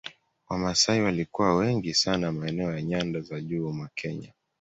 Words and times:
Wamasai 0.49 1.01
walikuwa 1.01 1.55
wengi 1.55 1.93
sana 1.93 2.31
maeneo 2.31 2.71
ya 2.73 2.81
nyanda 2.81 3.21
za 3.21 3.41
juu 3.41 3.71
mwa 3.71 3.89
Kenya 3.95 4.33